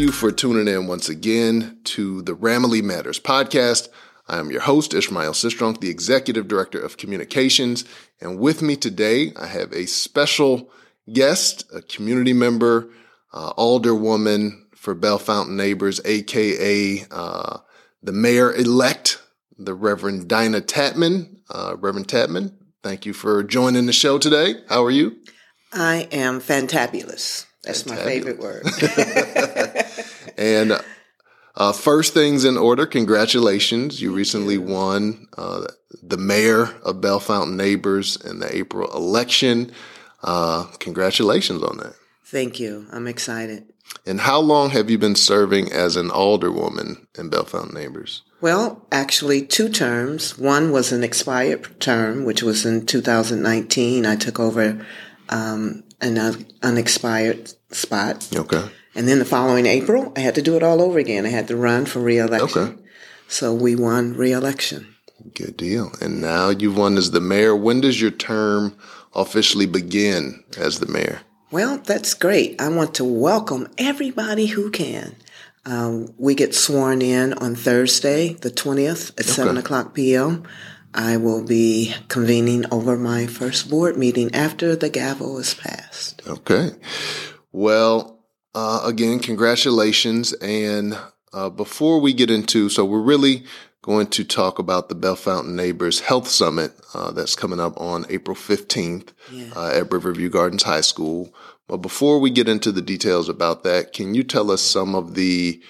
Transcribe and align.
You 0.00 0.12
for 0.12 0.32
tuning 0.32 0.66
in 0.66 0.86
once 0.86 1.10
again 1.10 1.78
to 1.84 2.22
the 2.22 2.32
Ramily 2.32 2.82
Matters 2.82 3.20
podcast. 3.20 3.90
I 4.26 4.38
am 4.38 4.50
your 4.50 4.62
host, 4.62 4.94
Ishmael 4.94 5.32
Sistrunk, 5.32 5.80
the 5.80 5.90
Executive 5.90 6.48
Director 6.48 6.80
of 6.80 6.96
Communications. 6.96 7.84
And 8.18 8.38
with 8.38 8.62
me 8.62 8.76
today, 8.76 9.34
I 9.36 9.46
have 9.46 9.70
a 9.74 9.84
special 9.84 10.70
guest, 11.12 11.70
a 11.70 11.82
community 11.82 12.32
member, 12.32 12.88
uh, 13.34 13.52
alderwoman 13.58 14.62
for 14.74 14.94
Bellefontaine 14.94 15.58
Neighbors, 15.58 16.00
aka 16.06 17.04
uh, 17.10 17.58
the 18.02 18.12
mayor 18.12 18.54
elect, 18.54 19.22
the 19.58 19.74
Reverend 19.74 20.28
Dinah 20.28 20.62
Tatman. 20.62 21.40
Uh, 21.50 21.76
Reverend 21.78 22.08
Tatman, 22.08 22.54
thank 22.82 23.04
you 23.04 23.12
for 23.12 23.42
joining 23.42 23.84
the 23.84 23.92
show 23.92 24.16
today. 24.16 24.62
How 24.66 24.82
are 24.82 24.90
you? 24.90 25.18
I 25.74 26.08
am 26.10 26.40
fantabulous. 26.40 27.44
That's 27.62 27.86
my 27.86 27.96
favorite 27.96 28.38
word. 28.38 28.66
and 30.38 30.80
uh, 31.56 31.72
first 31.72 32.14
things 32.14 32.44
in 32.44 32.56
order, 32.56 32.86
congratulations. 32.86 34.00
You 34.00 34.12
recently 34.12 34.56
won 34.56 35.26
uh, 35.36 35.66
the 36.02 36.16
mayor 36.16 36.74
of 36.82 37.00
Bellefontaine 37.00 37.56
Neighbors 37.56 38.16
in 38.16 38.38
the 38.38 38.54
April 38.56 38.90
election. 38.96 39.72
Uh, 40.22 40.64
congratulations 40.78 41.62
on 41.62 41.78
that. 41.78 41.94
Thank 42.24 42.60
you. 42.60 42.86
I'm 42.92 43.06
excited. 43.06 43.72
And 44.06 44.20
how 44.20 44.40
long 44.40 44.70
have 44.70 44.88
you 44.88 44.98
been 44.98 45.16
serving 45.16 45.72
as 45.72 45.96
an 45.96 46.08
alderwoman 46.08 47.06
in 47.18 47.28
Bellefontaine 47.28 47.74
Neighbors? 47.74 48.22
Well, 48.40 48.86
actually, 48.90 49.44
two 49.44 49.68
terms. 49.68 50.38
One 50.38 50.72
was 50.72 50.92
an 50.92 51.04
expired 51.04 51.78
term, 51.80 52.24
which 52.24 52.42
was 52.42 52.64
in 52.64 52.86
2019. 52.86 54.06
I 54.06 54.16
took 54.16 54.40
over 54.40 54.86
um, 55.28 55.84
an 56.00 56.46
unexpired 56.62 57.52
spot. 57.72 58.28
Okay. 58.34 58.68
And 58.94 59.06
then 59.06 59.18
the 59.18 59.24
following 59.24 59.66
April, 59.66 60.12
I 60.16 60.20
had 60.20 60.34
to 60.34 60.42
do 60.42 60.56
it 60.56 60.62
all 60.62 60.82
over 60.82 60.98
again. 60.98 61.26
I 61.26 61.30
had 61.30 61.48
to 61.48 61.56
run 61.56 61.86
for 61.86 62.00
reelection. 62.00 62.62
Okay. 62.62 62.82
So 63.28 63.54
we 63.54 63.76
won 63.76 64.14
reelection. 64.14 64.94
Good 65.34 65.56
deal. 65.56 65.92
And 66.00 66.20
now 66.20 66.48
you've 66.48 66.76
won 66.76 66.96
as 66.96 67.10
the 67.10 67.20
mayor. 67.20 67.54
When 67.54 67.80
does 67.80 68.00
your 68.00 68.10
term 68.10 68.76
officially 69.14 69.66
begin 69.66 70.42
as 70.56 70.80
the 70.80 70.86
mayor? 70.86 71.20
Well, 71.50 71.78
that's 71.78 72.14
great. 72.14 72.60
I 72.60 72.68
want 72.68 72.94
to 72.94 73.04
welcome 73.04 73.68
everybody 73.76 74.46
who 74.46 74.70
can. 74.70 75.16
Um, 75.66 76.14
we 76.16 76.34
get 76.34 76.54
sworn 76.54 77.02
in 77.02 77.34
on 77.34 77.54
Thursday, 77.54 78.34
the 78.34 78.50
20th 78.50 79.10
at 79.10 79.26
okay. 79.26 79.30
7 79.30 79.56
o'clock 79.58 79.94
p.m. 79.94 80.44
I 80.94 81.16
will 81.16 81.44
be 81.44 81.94
convening 82.08 82.64
over 82.72 82.96
my 82.96 83.26
first 83.26 83.70
board 83.70 83.96
meeting 83.96 84.34
after 84.34 84.74
the 84.74 84.88
gavel 84.88 85.38
is 85.38 85.54
passed. 85.54 86.22
Okay. 86.26 86.70
Well, 87.52 88.24
uh, 88.54 88.82
again, 88.84 89.20
congratulations. 89.20 90.32
And 90.34 90.98
uh, 91.32 91.50
before 91.50 92.00
we 92.00 92.12
get 92.12 92.30
into, 92.30 92.68
so 92.68 92.84
we're 92.84 93.00
really 93.00 93.44
going 93.82 94.08
to 94.08 94.24
talk 94.24 94.58
about 94.58 94.88
the 94.88 94.94
Bellefontaine 94.94 95.56
Neighbors 95.56 96.00
Health 96.00 96.28
Summit 96.28 96.72
uh, 96.92 97.12
that's 97.12 97.34
coming 97.34 97.60
up 97.60 97.80
on 97.80 98.04
April 98.10 98.36
15th 98.36 99.12
yeah. 99.32 99.52
Uh, 99.56 99.70
at 99.72 99.92
Riverview 99.92 100.28
Gardens 100.28 100.64
High 100.64 100.82
School. 100.82 101.34
But 101.66 101.78
before 101.78 102.18
we 102.18 102.30
get 102.30 102.48
into 102.48 102.72
the 102.72 102.82
details 102.82 103.28
about 103.28 103.62
that, 103.62 103.92
can 103.92 104.14
you 104.14 104.24
tell 104.24 104.50
us 104.50 104.60
some 104.60 104.94
of 104.94 105.14
the 105.14 105.62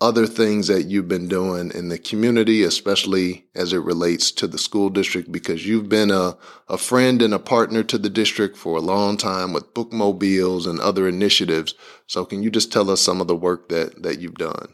other 0.00 0.26
things 0.26 0.66
that 0.68 0.84
you've 0.84 1.08
been 1.08 1.28
doing 1.28 1.70
in 1.72 1.88
the 1.88 1.98
community, 1.98 2.62
especially 2.62 3.44
as 3.54 3.72
it 3.72 3.78
relates 3.78 4.30
to 4.30 4.46
the 4.46 4.58
school 4.58 4.88
district, 4.88 5.30
because 5.30 5.66
you've 5.66 5.88
been 5.88 6.10
a, 6.10 6.36
a 6.68 6.78
friend 6.78 7.20
and 7.20 7.34
a 7.34 7.38
partner 7.38 7.82
to 7.82 7.98
the 7.98 8.08
district 8.08 8.56
for 8.56 8.76
a 8.76 8.80
long 8.80 9.18
time 9.18 9.52
with 9.52 9.74
bookmobiles 9.74 10.66
and 10.66 10.80
other 10.80 11.06
initiatives. 11.06 11.74
So 12.06 12.24
can 12.24 12.42
you 12.42 12.50
just 12.50 12.72
tell 12.72 12.90
us 12.90 13.02
some 13.02 13.20
of 13.20 13.28
the 13.28 13.36
work 13.36 13.68
that, 13.68 14.02
that 14.02 14.20
you've 14.20 14.38
done? 14.38 14.72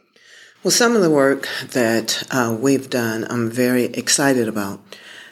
Well, 0.63 0.71
some 0.71 0.95
of 0.95 1.03
the 1.03 1.11
work 1.11 1.49
that 1.73 2.23
uh, 2.31 2.57
we've 2.59 2.89
done, 2.89 3.27
I'm 3.29 3.51
very 3.51 3.85
excited 3.85 4.47
about, 4.49 4.81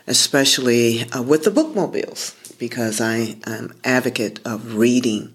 especially 0.07 1.09
uh, 1.11 1.23
with 1.23 1.45
the 1.45 1.51
bookmobiles, 1.51 2.35
because 2.59 3.01
I 3.01 3.37
am 3.47 3.75
advocate 3.85 4.41
of 4.45 4.75
reading. 4.75 5.35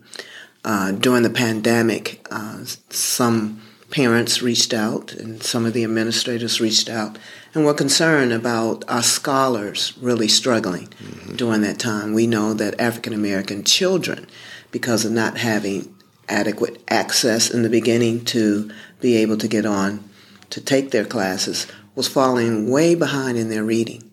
Uh, 0.66 0.92
during 0.92 1.24
the 1.24 1.30
pandemic, 1.30 2.28
uh, 2.30 2.66
some 2.90 3.62
parents 3.90 4.42
reached 4.42 4.74
out 4.74 5.14
and 5.14 5.42
some 5.42 5.66
of 5.66 5.74
the 5.74 5.84
administrators 5.84 6.62
reached 6.62 6.90
out 6.90 7.18
and 7.54 7.66
were 7.66 7.74
concerned 7.74 8.32
about 8.32 8.84
our 8.88 9.02
scholars 9.02 9.94
really 10.00 10.28
struggling 10.28 10.88
mm-hmm. 10.88 11.36
during 11.36 11.62
that 11.62 11.80
time. 11.80 12.14
We 12.14 12.28
know 12.28 12.54
that 12.54 12.80
African 12.80 13.14
American 13.14 13.64
children, 13.64 14.28
because 14.72 15.06
of 15.06 15.12
not 15.12 15.38
having 15.38 15.94
adequate 16.28 16.82
access 16.88 17.50
in 17.50 17.64
the 17.64 17.70
beginning 17.70 18.24
to 18.26 18.70
be 19.02 19.16
able 19.18 19.38
to 19.38 19.48
get 19.48 19.66
on 19.66 20.08
to 20.52 20.62
take 20.62 20.92
their 20.92 21.06
classes, 21.06 21.66
was 21.96 22.08
falling 22.08 22.70
way 22.70 22.94
behind 22.96 23.38
in 23.38 23.50
their 23.50 23.64
reading. 23.64 24.04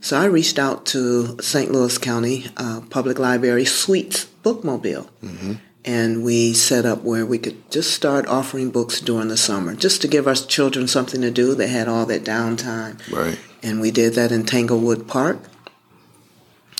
So 0.00 0.18
I 0.18 0.24
reached 0.26 0.58
out 0.58 0.86
to 0.86 1.40
St. 1.40 1.70
Louis 1.70 1.96
County 1.98 2.46
uh, 2.56 2.80
Public 2.90 3.18
Library 3.18 3.64
Suites 3.64 4.26
Bookmobile. 4.44 5.08
Mm-hmm 5.22 5.54
and 5.84 6.22
we 6.24 6.52
set 6.52 6.86
up 6.86 7.02
where 7.02 7.26
we 7.26 7.38
could 7.38 7.70
just 7.70 7.92
start 7.92 8.26
offering 8.26 8.70
books 8.70 9.00
during 9.00 9.28
the 9.28 9.36
summer, 9.36 9.74
just 9.74 10.00
to 10.02 10.08
give 10.08 10.26
our 10.28 10.34
children 10.34 10.86
something 10.86 11.20
to 11.20 11.30
do. 11.30 11.54
They 11.54 11.68
had 11.68 11.88
all 11.88 12.06
that 12.06 12.24
downtime. 12.24 13.00
Right. 13.12 13.38
And 13.62 13.80
we 13.80 13.90
did 13.90 14.14
that 14.14 14.32
in 14.32 14.44
Tanglewood 14.44 15.08
Park 15.08 15.38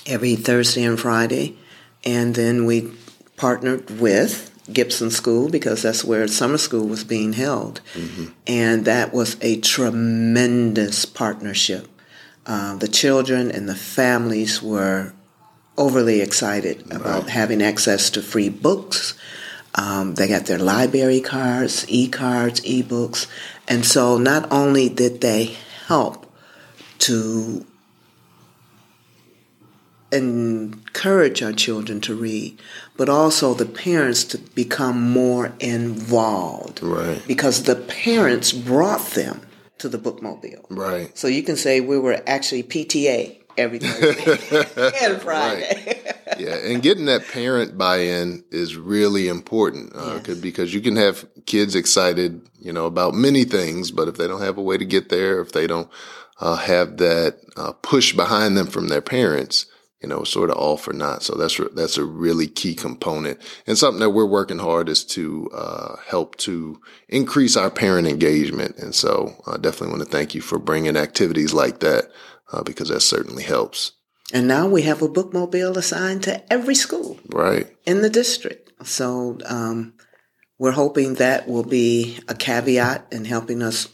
every 0.07 0.37
Thursday 0.37 0.85
and 0.85 0.99
Friday. 0.99 1.57
And 2.05 2.35
then 2.35 2.65
we 2.65 2.93
partnered 3.37 4.01
with 4.01 4.51
Gibson 4.73 5.11
School 5.11 5.49
because 5.49 5.83
that's 5.83 6.05
where 6.05 6.27
summer 6.29 6.59
school 6.59 6.87
was 6.87 7.05
being 7.05 7.33
held. 7.33 7.81
Mm-hmm. 7.95 8.27
And 8.47 8.85
that 8.85 9.13
was 9.13 9.37
a 9.41 9.61
tremendous 9.61 11.05
partnership. 11.05 11.89
Uh, 12.47 12.77
the 12.77 12.89
children 12.89 13.51
and 13.51 13.69
the 13.69 13.75
families 13.75 14.63
were 14.63 15.13
overly 15.83 16.21
excited 16.21 16.81
about 16.93 17.25
right. 17.25 17.29
having 17.31 17.61
access 17.61 18.11
to 18.11 18.23
free 18.23 18.49
books. 18.49 19.15
Um, 19.75 20.15
they 20.15 20.29
got 20.29 20.47
their 20.47 20.59
library 20.59 21.21
cards, 21.21 21.85
e 21.89 22.09
cards, 22.09 22.65
e 22.65 22.83
books. 22.83 23.27
And 23.67 23.85
so 23.85 24.17
not 24.17 24.51
only 24.53 24.89
did 24.89 25.21
they 25.21 25.57
help 25.87 26.27
to 27.01 27.67
encourage 30.13 31.43
our 31.43 31.53
children 31.53 32.01
to 32.03 32.15
read, 32.15 32.61
but 32.97 33.09
also 33.09 33.55
the 33.55 33.67
parents 33.67 34.23
to 34.25 34.39
become 34.39 35.01
more 35.11 35.53
involved. 35.59 36.83
Right. 36.83 37.21
Because 37.27 37.65
the 37.65 37.77
parents 37.77 38.53
brought 38.53 39.05
them 39.13 39.41
to 39.79 39.89
the 39.89 39.99
bookmobile. 39.99 40.65
Right. 40.71 41.17
So 41.19 41.27
you 41.27 41.43
can 41.43 41.57
say 41.57 41.81
we 41.81 41.99
were 41.99 42.23
actually 42.27 42.63
PTA 42.63 43.42
every 43.57 43.79
Thursday 43.81 44.93
and 45.03 45.21
Friday. 45.21 45.85
Right. 45.87 46.39
Yeah, 46.39 46.57
and 46.57 46.83
getting 46.83 47.07
that 47.07 47.29
parent 47.29 47.77
buy-in 47.77 48.45
is 48.51 48.77
really 48.77 49.29
important 49.29 49.93
uh, 49.95 50.21
yes. 50.27 50.39
because 50.39 50.73
you 50.73 50.81
can 50.81 50.97
have 50.97 51.27
kids 51.47 51.75
excited, 51.75 52.49
you 52.59 52.73
know, 52.73 52.87
about 52.87 53.15
many 53.15 53.45
things, 53.45 53.91
but 53.91 54.09
if 54.09 54.17
they 54.17 54.27
don't 54.27 54.41
have 54.41 54.59
a 54.59 54.63
way 54.63 54.79
to 54.79 54.85
get 54.85 55.09
there, 55.09 55.41
if 55.41 55.53
they 55.53 55.67
don't 55.67 55.91
uh, 56.41 56.57
have 56.57 56.97
that 56.99 57.39
uh, 57.57 57.73
push 57.83 58.15
behind 58.15 58.57
them 58.57 58.67
from 58.67 58.89
their 58.89 59.03
parents, 59.03 59.67
you 60.03 60.09
know, 60.09 60.25
sort 60.25 60.51
of 60.51 60.57
all 60.57 60.77
for 60.77 60.93
naught. 60.93 61.23
So 61.23 61.37
that's 61.37 61.61
that's 61.75 61.97
a 61.97 62.05
really 62.05 62.49
key 62.49 62.75
component, 62.75 63.39
and 63.67 63.79
something 63.79 64.01
that 64.01 64.11
we're 64.11 64.27
working 64.27 64.59
hard 64.59 64.89
is 64.89 65.05
to 65.07 65.49
uh, 65.55 65.97
help 66.05 66.37
to 66.39 66.81
increase 67.09 67.57
our 67.57 67.71
parent 67.71 68.09
engagement. 68.09 68.77
And 68.79 68.95
so, 68.95 69.41
I 69.47 69.59
definitely 69.59 69.97
want 69.97 70.03
to 70.03 70.17
thank 70.17 70.35
you 70.35 70.41
for 70.41 70.59
bringing 70.59 70.97
activities 70.97 71.55
like 71.55 71.79
that 71.81 72.11
uh, 72.53 72.63
because 72.63 72.89
that 72.89 73.01
certainly 73.01 73.43
helps. 73.43 73.93
And 74.33 74.49
now 74.49 74.67
we 74.69 74.83
have 74.83 75.03
a 75.03 75.09
bookmobile 75.09 75.77
assigned 75.77 76.23
to 76.25 76.53
every 76.53 76.75
school, 76.75 77.19
right, 77.29 77.67
in 77.85 78.03
the 78.03 78.11
district. 78.11 78.73
So 78.87 79.39
um, 79.47 79.95
we're 80.59 80.73
hoping 80.73 81.15
that 81.15 81.49
will 81.49 81.65
be 81.65 82.19
a 82.29 82.35
caveat 82.35 83.09
in 83.13 83.25
helping 83.25 83.63
us 83.63 83.89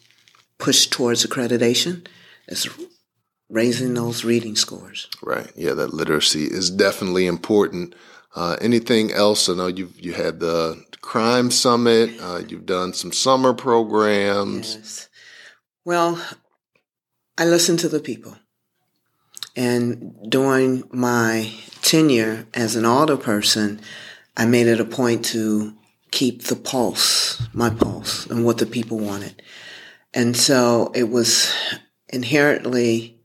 push 0.59 0.87
towards 0.87 1.27
accreditation. 1.27 2.07
Is 2.47 2.69
raising 3.49 3.95
those 3.95 4.25
reading 4.25 4.57
scores. 4.57 5.09
Right. 5.23 5.51
Yeah, 5.57 5.75
that 5.75 5.95
literacy 5.95 6.45
is 6.45 6.71
definitely 6.71 7.27
important. 7.27 7.95
Uh, 8.35 8.57
anything 8.61 9.13
else? 9.13 9.49
I 9.49 9.55
know 9.55 9.67
you've 9.67 9.99
you 9.99 10.13
had 10.13 10.41
the 10.41 10.85
crime 11.01 11.51
summit. 11.51 12.11
Uh, 12.21 12.43
you've 12.47 12.67
done 12.67 12.93
some 12.93 13.13
summer 13.13 13.55
programs. 13.55 14.77
Yes. 14.77 15.09
Well, 15.85 16.23
I 17.39 17.47
listen 17.47 17.77
to 17.79 17.89
the 17.89 18.01
people. 18.01 18.37
And 19.59 20.17
during 20.31 20.85
my 20.93 21.53
tenure 21.83 22.47
as 22.55 22.77
an 22.77 22.85
alder 22.85 23.17
person, 23.17 23.81
I 24.37 24.47
made 24.47 24.69
it 24.69 24.79
a 24.79 24.85
point 24.85 25.25
to 25.27 25.75
keep 26.13 26.45
the 26.45 26.55
pulse, 26.55 27.43
my 27.53 27.69
pulse, 27.69 28.25
and 28.27 28.45
what 28.45 28.59
the 28.59 28.67
people 28.67 29.01
wanted. 29.01 29.43
And 30.15 30.37
so 30.37 30.93
it 30.95 31.11
was 31.11 31.53
inherently 32.09 33.19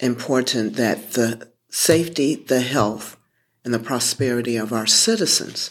important 0.00 0.74
that 0.74 1.12
the 1.12 1.52
safety, 1.70 2.34
the 2.34 2.62
health, 2.62 3.16
and 3.64 3.72
the 3.72 3.78
prosperity 3.78 4.56
of 4.56 4.72
our 4.72 4.86
citizens 4.86 5.70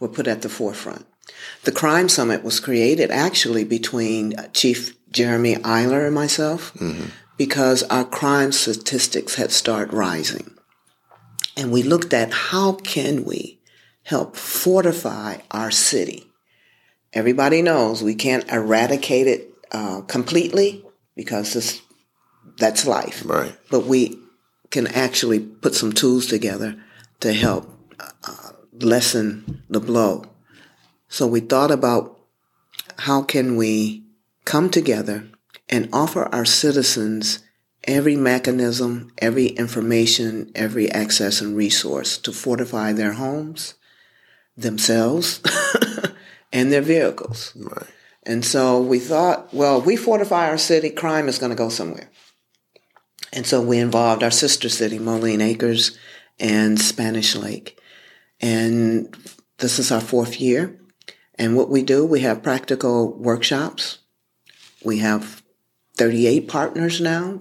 were 0.00 0.08
put 0.08 0.26
at 0.26 0.42
the 0.42 0.48
forefront. 0.48 1.06
The 1.62 1.72
Crime 1.72 2.08
Summit 2.08 2.42
was 2.42 2.58
created 2.58 3.12
actually 3.12 3.62
between 3.62 4.34
Chief 4.54 4.96
Jeremy 5.12 5.54
Eiler 5.56 6.06
and 6.06 6.14
myself 6.16 6.74
mm-hmm. 6.74 7.10
Because 7.36 7.82
our 7.84 8.04
crime 8.04 8.52
statistics 8.52 9.34
had 9.36 9.50
started 9.50 9.92
rising. 9.92 10.54
And 11.56 11.70
we 11.70 11.82
looked 11.82 12.14
at 12.14 12.32
how 12.32 12.72
can 12.72 13.24
we 13.24 13.60
help 14.04 14.36
fortify 14.36 15.38
our 15.50 15.70
city. 15.70 16.26
Everybody 17.12 17.62
knows 17.62 18.02
we 18.02 18.14
can't 18.14 18.50
eradicate 18.50 19.26
it 19.26 19.54
uh, 19.70 20.00
completely 20.02 20.84
because 21.14 21.52
this, 21.52 21.82
that's 22.58 22.86
life. 22.86 23.22
Right. 23.24 23.56
But 23.70 23.86
we 23.86 24.18
can 24.70 24.86
actually 24.86 25.38
put 25.40 25.74
some 25.74 25.92
tools 25.92 26.26
together 26.26 26.82
to 27.20 27.32
help 27.32 27.68
uh, 28.00 28.52
lessen 28.72 29.62
the 29.68 29.80
blow. 29.80 30.24
So 31.08 31.26
we 31.26 31.40
thought 31.40 31.70
about 31.70 32.18
how 32.98 33.22
can 33.22 33.56
we 33.56 34.04
come 34.44 34.70
together 34.70 35.28
and 35.72 35.88
offer 35.90 36.26
our 36.34 36.44
citizens 36.44 37.42
every 37.84 38.14
mechanism, 38.14 39.10
every 39.18 39.46
information, 39.46 40.52
every 40.54 40.88
access 40.92 41.40
and 41.40 41.56
resource 41.56 42.18
to 42.18 42.30
fortify 42.30 42.92
their 42.92 43.14
homes, 43.14 43.74
themselves, 44.54 45.40
and 46.52 46.70
their 46.70 46.82
vehicles. 46.82 47.56
Right. 47.56 47.88
And 48.24 48.44
so 48.44 48.80
we 48.80 48.98
thought, 48.98 49.52
well, 49.52 49.80
we 49.80 49.96
fortify 49.96 50.48
our 50.48 50.58
city, 50.58 50.90
crime 50.90 51.26
is 51.26 51.38
going 51.38 51.50
to 51.50 51.56
go 51.56 51.70
somewhere. 51.70 52.10
And 53.32 53.46
so 53.46 53.62
we 53.62 53.78
involved 53.78 54.22
our 54.22 54.30
sister 54.30 54.68
city, 54.68 54.98
Moline 54.98 55.40
Acres 55.40 55.98
and 56.38 56.78
Spanish 56.78 57.34
Lake. 57.34 57.80
And 58.40 59.16
this 59.56 59.78
is 59.78 59.90
our 59.90 60.02
fourth 60.02 60.38
year. 60.38 60.78
And 61.36 61.56
what 61.56 61.70
we 61.70 61.82
do, 61.82 62.04
we 62.04 62.20
have 62.20 62.42
practical 62.42 63.16
workshops. 63.16 64.00
We 64.84 64.98
have 64.98 65.41
38 65.96 66.48
partners 66.48 67.00
now 67.00 67.40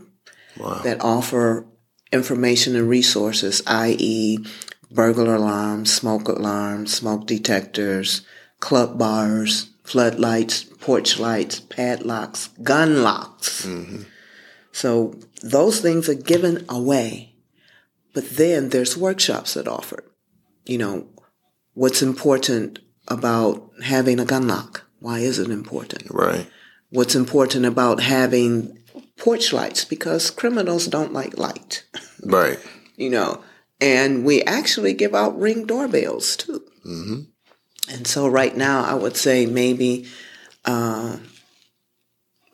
wow. 0.57 0.81
that 0.83 1.01
offer 1.01 1.65
information 2.12 2.75
and 2.75 2.89
resources, 2.89 3.62
i.e., 3.68 4.39
burglar 4.92 5.36
alarms, 5.36 5.94
smoke 5.94 6.27
alarms, 6.27 6.94
smoke 6.94 7.25
detectors, 7.25 8.21
club 8.59 8.98
bars, 8.98 9.69
floodlights, 9.83 10.63
porch 10.63 11.19
lights, 11.19 11.59
padlocks, 11.59 12.50
gun 12.62 13.03
locks. 13.03 13.65
Mm-hmm. 13.65 14.03
So 14.71 15.15
those 15.42 15.81
things 15.81 16.09
are 16.09 16.15
given 16.15 16.65
away. 16.69 17.36
But 18.13 18.30
then 18.31 18.69
there's 18.69 18.98
workshops 18.98 19.53
that 19.53 19.68
offer. 19.68 20.03
You 20.65 20.77
know, 20.77 21.07
what's 21.74 22.01
important 22.01 22.80
about 23.07 23.71
having 23.83 24.19
a 24.19 24.25
gun 24.25 24.48
lock? 24.48 24.86
Why 25.00 25.19
is 25.19 25.39
it 25.39 25.50
important? 25.50 26.12
Right. 26.12 26.48
What's 26.92 27.16
important 27.16 27.66
about 27.66 28.02
having 28.02 28.78
porch 29.18 29.52
lights? 29.52 29.86
Because 29.86 30.30
criminals 30.30 30.88
don't 30.88 31.14
like 31.14 31.38
light. 31.38 31.84
Right. 32.24 32.60
you 32.96 33.10
know, 33.10 33.44
and 33.80 34.24
we 34.24 34.44
actually 34.44 34.94
give 34.94 35.16
out 35.16 35.40
ring 35.40 35.66
doorbells 35.66 36.36
too. 36.36 36.64
Mm-hmm. 36.86 37.22
And 37.90 38.08
so 38.08 38.28
right 38.28 38.56
now, 38.56 38.84
I 38.84 38.94
would 38.94 39.18
say 39.18 39.46
maybe 39.46 40.08
uh, 40.66 41.18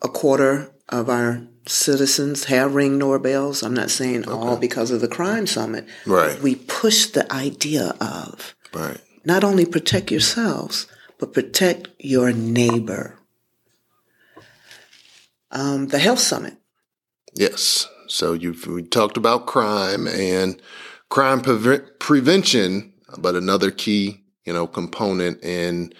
a 0.02 0.08
quarter 0.08 0.72
of 0.88 1.10
our 1.10 1.42
citizens 1.66 2.44
have 2.44 2.74
ring 2.74 2.98
doorbells. 2.98 3.62
I'm 3.62 3.74
not 3.74 3.90
saying 3.90 4.22
okay. 4.22 4.32
all 4.32 4.56
because 4.56 4.90
of 4.90 5.00
the 5.00 5.08
crime 5.08 5.46
summit. 5.46 5.86
Right. 6.06 6.40
We 6.40 6.54
push 6.54 7.06
the 7.06 7.30
idea 7.32 7.94
of 8.00 8.54
right. 8.72 8.98
not 9.24 9.44
only 9.44 9.66
protect 9.66 10.10
yourselves, 10.10 10.86
but 11.18 11.34
protect 11.34 11.88
your 11.98 12.32
neighbor. 12.32 13.17
Um, 15.50 15.88
the 15.88 15.98
health 15.98 16.18
summit. 16.18 16.56
Yes. 17.34 17.88
So 18.08 18.32
you've 18.32 18.66
we 18.66 18.82
talked 18.82 19.16
about 19.16 19.46
crime 19.46 20.06
and 20.06 20.60
crime 21.08 21.40
pre- 21.40 21.80
prevention, 21.98 22.92
but 23.18 23.34
another 23.34 23.70
key, 23.70 24.24
you 24.44 24.52
know, 24.52 24.66
component 24.66 25.42
in 25.44 25.92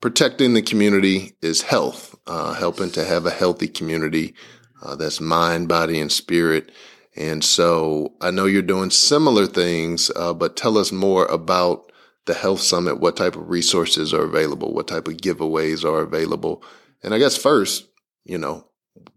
protecting 0.00 0.54
the 0.54 0.62
community 0.62 1.32
is 1.42 1.62
health, 1.62 2.14
uh, 2.26 2.54
helping 2.54 2.90
to 2.90 3.04
have 3.04 3.26
a 3.26 3.30
healthy 3.30 3.68
community 3.68 4.34
uh, 4.82 4.94
that's 4.94 5.20
mind, 5.20 5.68
body, 5.68 5.98
and 5.98 6.12
spirit. 6.12 6.70
And 7.16 7.42
so 7.42 8.14
I 8.20 8.30
know 8.30 8.44
you're 8.44 8.62
doing 8.62 8.90
similar 8.90 9.46
things, 9.46 10.10
uh, 10.14 10.34
but 10.34 10.56
tell 10.56 10.76
us 10.76 10.92
more 10.92 11.24
about 11.26 11.90
the 12.26 12.34
Health 12.34 12.60
Summit. 12.60 13.00
What 13.00 13.16
type 13.16 13.36
of 13.36 13.48
resources 13.48 14.12
are 14.12 14.24
available? 14.24 14.74
What 14.74 14.88
type 14.88 15.08
of 15.08 15.16
giveaways 15.16 15.84
are 15.84 16.02
available? 16.02 16.62
And 17.02 17.14
I 17.14 17.18
guess 17.18 17.36
first, 17.36 17.88
you 18.24 18.36
know, 18.36 18.66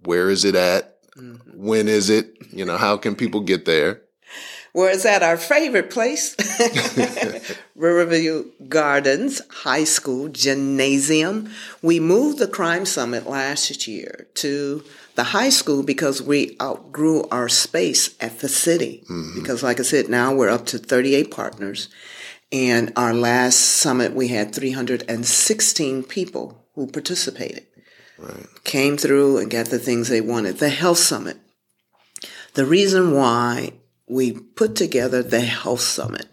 where 0.04 0.30
is 0.30 0.46
it 0.46 0.56
at? 0.56 1.02
Mm-hmm. 1.16 1.66
When 1.66 1.88
is 1.88 2.10
it? 2.10 2.38
You 2.52 2.66
know, 2.66 2.78
how 2.78 2.98
can 2.98 3.16
people 3.16 3.42
get 3.42 3.66
there? 3.66 4.02
Well, 4.74 4.94
it's 4.94 5.06
at 5.06 5.24
our 5.24 5.38
favorite 5.38 5.90
place, 5.90 6.36
Riverview 7.76 8.52
Gardens 8.68 9.42
High 9.50 9.84
School 9.84 10.30
Gymnasium. 10.30 11.50
We 11.82 12.00
moved 12.00 12.38
the 12.38 12.48
Crime 12.48 12.86
Summit 12.86 13.28
last 13.28 13.88
year 13.88 14.28
to 14.36 14.84
the 15.16 15.24
high 15.26 15.50
school 15.50 15.82
because 15.82 16.22
we 16.22 16.56
outgrew 16.62 17.28
our 17.32 17.50
space 17.50 18.16
at 18.22 18.40
the 18.40 18.48
city. 18.48 19.04
Mm-hmm. 19.10 19.40
Because, 19.40 19.64
like 19.64 19.80
I 19.80 19.84
said, 19.84 20.08
now 20.08 20.36
we're 20.36 20.50
up 20.50 20.68
to 20.68 20.78
38 20.78 21.32
partners. 21.32 21.90
And 22.52 22.94
our 22.96 23.14
last 23.14 23.58
summit, 23.58 24.14
we 24.14 24.28
had 24.28 24.54
316 24.54 26.04
people 26.04 26.64
who 26.76 26.88
participated. 26.88 27.66
Right. 28.20 28.46
Came 28.64 28.98
through 28.98 29.38
and 29.38 29.50
got 29.50 29.68
the 29.68 29.80
things 29.80 30.10
they 30.10 30.22
wanted. 30.22 30.58
The 30.58 30.70
Health 30.70 30.98
Summit. 30.98 31.38
The 32.54 32.66
reason 32.66 33.14
why 33.14 33.74
we 34.08 34.34
put 34.34 34.76
together 34.76 35.24
the 35.24 35.42
Health 35.42 35.82
Summit, 35.82 36.28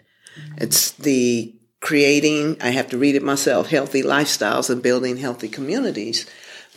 it's 0.57 0.91
the 0.93 1.55
creating, 1.81 2.57
I 2.61 2.71
have 2.71 2.89
to 2.89 2.99
read 2.99 3.15
it 3.15 3.23
myself, 3.23 3.69
healthy 3.69 4.03
lifestyles 4.03 4.71
and 4.71 4.83
building 4.83 5.19
healthy 5.19 5.49
communities 5.49 6.27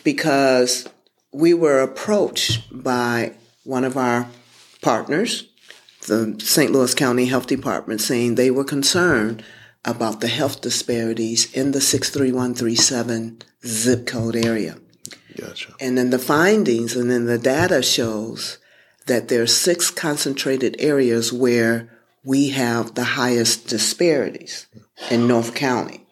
because 0.04 0.88
we 1.32 1.54
were 1.54 1.82
approached 1.82 2.62
by 2.72 3.34
one 3.64 3.84
of 3.84 3.98
our 3.98 4.28
partners, 4.82 5.50
the 6.08 6.40
St. 6.44 6.72
Louis 6.72 6.94
County 6.94 7.26
Health 7.26 7.48
Department, 7.48 8.02
saying 8.02 8.36
they 8.36 8.52
were 8.52 8.64
concerned 8.64 9.44
about 9.86 10.22
the 10.22 10.28
health 10.28 10.62
disparities 10.62 11.52
in 11.54 11.72
the 11.72 11.82
63137 11.82 13.42
zip 13.66 14.06
code 14.06 14.36
area. 14.36 14.78
Gotcha. 15.40 15.74
And 15.80 15.98
then 15.98 16.10
the 16.10 16.20
findings 16.20 16.96
and 16.96 17.10
then 17.10 17.26
the 17.26 17.38
data 17.38 17.82
shows 17.82 18.58
that 19.08 19.28
there 19.28 19.42
are 19.42 19.48
six 19.48 19.90
concentrated 19.90 20.76
areas 20.80 21.34
where 21.34 21.90
we 22.24 22.50
have 22.50 22.96
the 22.96 23.04
highest 23.04 23.68
disparities 23.68 24.68
in 25.10 25.28
North 25.28 25.56
County. 25.56 26.06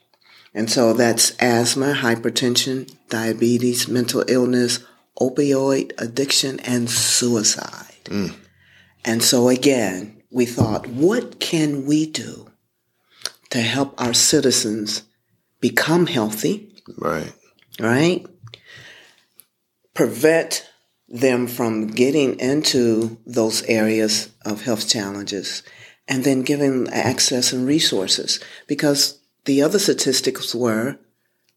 And 0.53 0.71
so 0.71 0.93
that's 0.93 1.35
asthma, 1.39 1.93
hypertension, 1.93 2.91
diabetes, 3.09 3.87
mental 3.87 4.23
illness, 4.27 4.79
opioid 5.19 5.91
addiction 5.99 6.59
and 6.61 6.89
suicide. 6.89 8.05
Mm. 8.05 8.35
And 9.05 9.23
so 9.23 9.49
again, 9.49 10.23
we 10.31 10.45
thought, 10.45 10.87
what 10.87 11.39
can 11.39 11.85
we 11.85 12.07
do 12.07 12.49
to 13.49 13.61
help 13.61 13.99
our 14.01 14.13
citizens 14.13 15.03
become 15.59 16.07
healthy? 16.07 16.73
Right. 16.97 17.33
Right? 17.79 18.25
Prevent 19.97 20.69
them 21.09 21.47
from 21.47 21.87
getting 21.87 22.39
into 22.39 23.17
those 23.25 23.63
areas 23.63 24.29
of 24.45 24.61
health 24.61 24.87
challenges 24.87 25.63
and 26.07 26.23
then 26.23 26.43
giving 26.43 26.87
access 26.89 27.51
and 27.51 27.65
resources 27.65 28.39
because 28.67 29.19
the 29.45 29.63
other 29.63 29.79
statistics 29.79 30.53
were 30.53 30.99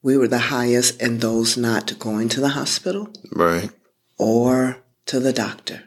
we 0.02 0.16
were 0.16 0.28
the 0.28 0.38
highest 0.38 1.02
in 1.02 1.18
those 1.18 1.58
not 1.58 1.98
going 1.98 2.30
to 2.30 2.40
the 2.40 2.48
hospital. 2.50 3.10
Right. 3.30 3.68
Or 4.16 4.78
to 5.04 5.20
the 5.20 5.34
doctor. 5.34 5.84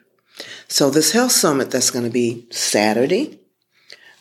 So 0.68 0.92
this 0.92 1.14
health 1.14 1.32
summit 1.32 1.72
that's 1.72 1.90
going 1.90 2.06
to 2.06 2.12
be 2.12 2.48
Saturday 2.52 3.40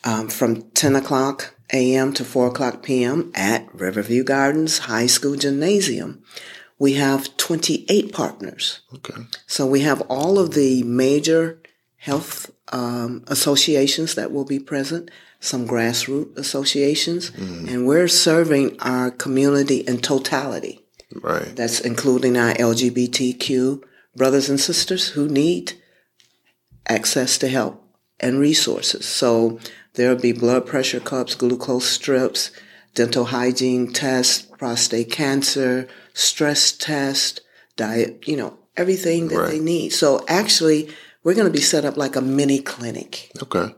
um, 0.04 0.28
from 0.28 0.70
10 0.70 0.96
o'clock 0.96 1.54
a.m. 1.74 2.14
to 2.14 2.24
4 2.24 2.48
o'clock 2.48 2.82
p.m. 2.82 3.30
at 3.34 3.68
Riverview 3.74 4.24
Gardens 4.24 4.78
High 4.78 5.06
School 5.06 5.36
Gymnasium. 5.36 6.22
We 6.82 6.94
have 6.94 7.36
28 7.36 8.12
partners. 8.12 8.80
Okay. 8.92 9.22
So 9.46 9.64
we 9.66 9.82
have 9.82 10.00
all 10.08 10.40
of 10.40 10.54
the 10.54 10.82
major 10.82 11.62
health 11.98 12.50
um, 12.72 13.22
associations 13.28 14.16
that 14.16 14.32
will 14.32 14.44
be 14.44 14.58
present 14.58 15.08
some 15.38 15.68
grassroots 15.68 16.36
associations, 16.36 17.30
mm. 17.30 17.68
and 17.68 17.86
we're 17.86 18.08
serving 18.08 18.80
our 18.80 19.12
community 19.12 19.76
in 19.76 19.98
totality. 19.98 20.80
Right. 21.14 21.54
That's 21.54 21.78
including 21.78 22.36
our 22.36 22.52
LGBTQ 22.54 23.84
brothers 24.16 24.48
and 24.48 24.58
sisters 24.58 25.10
who 25.10 25.28
need 25.28 25.74
access 26.88 27.38
to 27.38 27.48
help 27.48 27.80
and 28.18 28.40
resources. 28.40 29.06
So 29.06 29.60
there'll 29.94 30.16
be 30.18 30.32
blood 30.32 30.66
pressure 30.66 30.98
cups, 30.98 31.36
glucose 31.36 31.86
strips, 31.86 32.50
dental 32.96 33.26
hygiene 33.26 33.92
tests, 33.92 34.42
prostate 34.42 35.12
cancer, 35.12 35.86
stress 36.14 36.72
test, 36.72 37.40
diet, 37.76 38.26
you 38.26 38.36
know, 38.36 38.58
everything 38.76 39.28
that 39.28 39.36
Right. 39.38 39.50
they 39.52 39.58
need. 39.58 39.90
So 39.90 40.24
actually, 40.28 40.88
we're 41.22 41.34
going 41.34 41.46
to 41.46 41.52
be 41.52 41.60
set 41.60 41.84
up 41.84 41.96
like 41.96 42.16
a 42.16 42.20
mini 42.20 42.60
clinic. 42.60 43.30
Okay. 43.42 43.74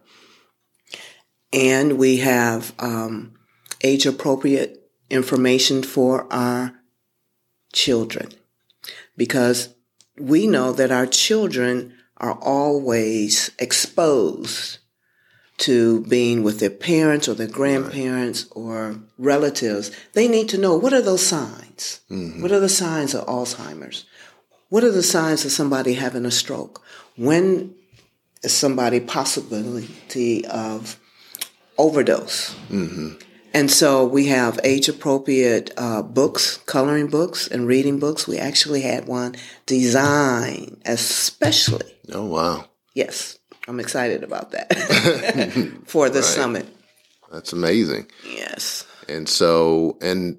And 1.53 1.99
we 1.99 2.19
have 2.19 2.75
um, 2.79 3.35
age 3.83 4.07
appropriate 4.07 4.91
information 5.11 5.83
for 5.83 6.33
our 6.33 6.75
children 7.73 8.29
because 9.17 9.75
we 10.19 10.47
know 10.47 10.73
that 10.73 10.91
our 10.91 11.07
children 11.07 11.95
are 12.17 12.39
always 12.41 13.51
exposed 13.59 14.79
to 15.57 16.01
being 16.07 16.43
with 16.43 16.59
their 16.61 16.71
parents 16.71 17.29
or 17.29 17.35
their 17.35 17.47
grandparents 17.47 18.47
or 18.51 18.97
relatives. 19.19 19.91
They 20.13 20.27
need 20.29 20.49
to 20.51 20.59
know 20.59 20.77
what 20.77 20.93
are 20.93 21.03
those 21.03 21.25
signs? 21.27 22.01
What 22.43 22.53
are 22.53 22.61
the 22.61 22.69
signs 22.69 23.15
of 23.15 23.27
Alzheimer's? 23.27 24.05
What 24.69 24.83
are 24.85 24.91
the 24.91 25.03
signs 25.03 25.45
of 25.45 25.53
somebody 25.53 25.95
having 25.95 26.25
a 26.27 26.31
stroke? 26.31 26.83
When 27.17 27.75
is 28.43 28.53
somebody 28.53 28.99
possibility 29.01 30.45
of 30.47 30.99
overdose? 31.79 32.57
And 33.55 33.71
so 33.71 34.05
we 34.05 34.27
have 34.27 34.59
age 34.65 34.89
appropriate 34.89 35.71
uh, 35.77 36.03
books, 36.03 36.57
coloring 36.67 37.07
books, 37.07 37.47
and 37.47 37.69
reading 37.69 38.01
books. 38.01 38.27
We 38.27 38.37
actually 38.39 38.81
had 38.81 39.07
one 39.07 39.37
designed 39.67 40.83
especially, 40.85 41.95
Oh 42.13 42.25
wow, 42.27 42.65
yes, 42.95 43.39
I'm 43.67 43.81
excited 43.81 44.23
about 44.23 44.53
that, 44.53 44.73
for 45.87 46.11
the 46.11 46.23
summit. 46.23 46.67
that's 47.33 47.53
amazing. 47.53 48.07
Yes. 48.29 48.87
And 49.09 49.29
so, 49.29 49.99
and 50.01 50.39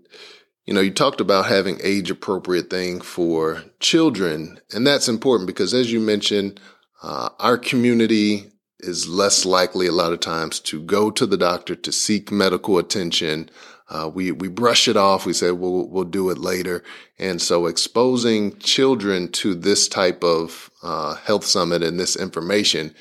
you 0.66 0.74
know, 0.74 0.82
you 0.82 0.92
talked 0.92 1.22
about 1.22 1.46
having 1.46 1.80
age 1.84 2.10
appropriate 2.10 2.70
thing 2.70 3.02
for 3.02 3.64
children, 3.80 4.60
and 4.74 4.86
that's 4.86 5.08
important 5.08 5.48
because, 5.48 5.74
as 5.74 5.92
you 5.92 6.00
mentioned, 6.00 6.60
uh, 7.04 7.30
our 7.40 7.58
community 7.58 8.52
is 8.80 9.08
less 9.08 9.46
likely 9.46 9.88
a 9.88 9.92
lot 9.92 10.14
of 10.14 10.20
times 10.20 10.60
to 10.60 10.82
go 10.82 11.10
to 11.12 11.26
the 11.26 11.38
doctor 11.38 11.76
to 11.76 11.92
seek 11.92 12.32
medical 12.32 12.78
attention. 12.78 13.50
Uh, 13.88 14.10
we 14.14 14.32
we 14.32 14.48
brush 14.48 14.88
it 14.88 14.98
off. 14.98 15.26
We 15.26 15.34
say 15.34 15.52
we'll 15.52 15.88
we'll 15.88 16.06
do 16.06 16.30
it 16.30 16.40
later, 16.40 16.84
and 17.20 17.42
so 17.42 17.68
exposing 17.68 18.58
children 18.58 19.32
to 19.34 19.54
this 19.54 19.88
type 19.88 20.24
of 20.24 20.72
uh, 20.82 21.16
health 21.16 21.46
summit 21.46 21.84
and 21.84 22.00
this 22.00 22.16
information, 22.16 22.96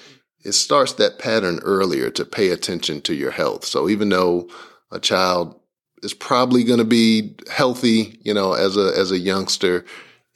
it 0.44 0.52
starts 0.52 0.92
that 0.94 1.18
pattern 1.18 1.60
earlier 1.62 2.10
to 2.10 2.24
pay 2.24 2.50
attention 2.50 3.00
to 3.02 3.14
your 3.14 3.30
health. 3.30 3.64
So 3.64 3.88
even 3.88 4.10
though 4.10 4.48
a 4.90 5.00
child 5.00 5.58
is 6.02 6.12
probably 6.12 6.64
going 6.64 6.80
to 6.80 6.84
be 6.84 7.34
healthy, 7.50 8.18
you 8.22 8.34
know, 8.34 8.52
as 8.52 8.76
a 8.76 8.92
as 8.96 9.10
a 9.10 9.18
youngster. 9.18 9.84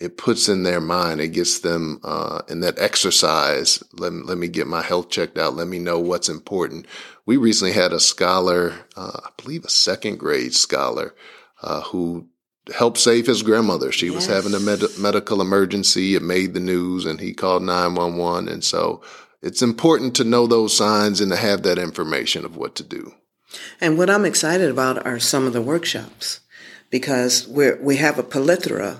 It 0.00 0.16
puts 0.16 0.48
in 0.48 0.62
their 0.62 0.80
mind, 0.80 1.20
it 1.20 1.28
gets 1.28 1.58
them 1.60 2.00
uh, 2.04 2.42
in 2.48 2.60
that 2.60 2.78
exercise. 2.78 3.82
Let, 3.92 4.12
let 4.12 4.38
me 4.38 4.46
get 4.46 4.66
my 4.66 4.82
health 4.82 5.10
checked 5.10 5.38
out. 5.38 5.56
Let 5.56 5.66
me 5.66 5.80
know 5.80 5.98
what's 5.98 6.28
important. 6.28 6.86
We 7.26 7.36
recently 7.36 7.72
had 7.72 7.92
a 7.92 7.98
scholar, 7.98 8.74
uh, 8.96 9.20
I 9.24 9.30
believe 9.42 9.64
a 9.64 9.70
second 9.70 10.18
grade 10.18 10.54
scholar, 10.54 11.14
uh, 11.62 11.80
who 11.82 12.28
helped 12.72 12.98
save 12.98 13.26
his 13.26 13.42
grandmother. 13.42 13.90
She 13.90 14.10
was 14.10 14.26
having 14.26 14.54
a 14.54 14.60
med- 14.60 14.98
medical 14.98 15.40
emergency. 15.40 16.14
It 16.14 16.22
made 16.22 16.54
the 16.54 16.60
news, 16.60 17.04
and 17.04 17.20
he 17.20 17.34
called 17.34 17.62
nine 17.62 17.94
one 17.94 18.16
one. 18.16 18.46
And 18.46 18.62
so, 18.62 19.02
it's 19.42 19.62
important 19.62 20.14
to 20.16 20.24
know 20.24 20.46
those 20.46 20.76
signs 20.76 21.20
and 21.20 21.30
to 21.32 21.36
have 21.36 21.62
that 21.62 21.78
information 21.78 22.44
of 22.44 22.56
what 22.56 22.74
to 22.76 22.82
do. 22.82 23.14
And 23.80 23.96
what 23.96 24.10
I'm 24.10 24.24
excited 24.24 24.70
about 24.70 25.04
are 25.06 25.18
some 25.18 25.46
of 25.46 25.52
the 25.52 25.62
workshops 25.62 26.40
because 26.90 27.46
we're, 27.48 27.80
we 27.80 27.96
have 27.96 28.18
a 28.18 28.22
plethora 28.22 28.98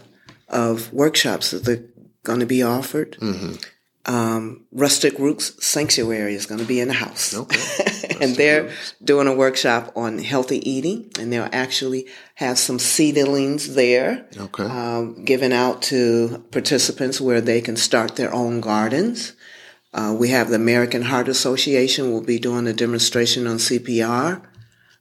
of 0.49 0.93
workshops 0.93 1.51
that 1.53 1.69
are 1.69 1.85
going 2.25 2.41
to 2.41 2.47
be 2.47 2.63
offered. 2.63 3.17
Um, 4.07 4.65
Rustic 4.73 5.19
Roots 5.19 5.63
Sanctuary 5.65 6.35
is 6.35 6.47
going 6.47 6.61
to 6.61 6.67
be 6.67 6.81
in 6.81 6.89
the 6.89 6.95
house. 6.95 7.35
Okay. 7.35 8.17
and 8.23 8.35
they're 8.37 8.71
doing 9.05 9.27
a 9.27 9.35
workshop 9.35 9.93
on 9.95 10.19
healthy 10.19 10.67
eating, 10.69 11.11
and 11.21 11.31
they'll 11.31 11.49
actually 11.53 12.07
have 12.37 12.59
some 12.59 12.79
seedlings 12.79 13.75
there 13.75 14.27
Okay. 14.39 14.63
um, 14.65 15.25
given 15.25 15.53
out 15.53 15.83
to 15.83 16.43
participants 16.53 17.21
where 17.21 17.43
they 17.43 17.61
can 17.61 17.77
start 17.77 18.17
their 18.17 18.33
own 18.33 18.61
gardens. 18.63 19.35
Uh, 19.93 20.15
we 20.19 20.29
have 20.31 20.49
the 20.49 20.55
American 20.57 21.03
Heart 21.03 21.29
Association 21.29 22.11
will 22.11 22.23
be 22.25 22.39
doing 22.39 22.67
a 22.67 22.73
demonstration 22.73 23.47
on 23.47 23.57
CPR. 23.59 24.43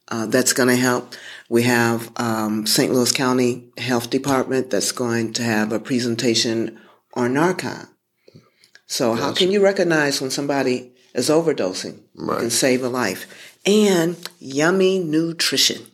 Uh, 0.09 0.25
that's 0.25 0.53
going 0.53 0.69
to 0.69 0.75
help. 0.75 1.13
We 1.49 1.63
have 1.63 2.11
um, 2.17 2.65
St. 2.65 2.93
Louis 2.93 3.11
County 3.11 3.69
Health 3.77 4.09
Department 4.09 4.69
that's 4.69 4.91
going 4.91 5.33
to 5.33 5.43
have 5.43 5.71
a 5.71 5.79
presentation 5.79 6.79
on 7.13 7.33
Narcan. 7.33 7.87
So 8.85 9.13
how 9.13 9.33
can 9.33 9.51
you 9.51 9.61
recognize 9.63 10.21
when 10.21 10.31
somebody 10.31 10.91
is 11.13 11.29
overdosing? 11.29 12.01
Right. 12.15 12.39
can 12.39 12.49
save 12.49 12.83
a 12.83 12.89
life. 12.89 13.57
And 13.65 14.15
yummy 14.39 14.99
nutrition 14.99 15.87